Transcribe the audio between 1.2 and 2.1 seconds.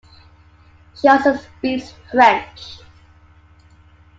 speaks